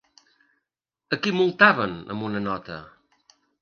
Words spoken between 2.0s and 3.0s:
amb una nota?